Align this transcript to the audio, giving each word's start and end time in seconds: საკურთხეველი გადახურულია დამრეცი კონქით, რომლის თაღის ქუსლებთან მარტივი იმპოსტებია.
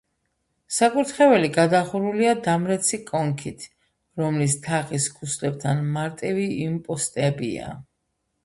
საკურთხეველი 0.77 1.49
გადახურულია 1.57 2.31
დამრეცი 2.47 2.99
კონქით, 3.11 3.67
რომლის 4.23 4.57
თაღის 4.67 5.07
ქუსლებთან 5.19 5.87
მარტივი 5.99 6.47
იმპოსტებია. 6.69 7.71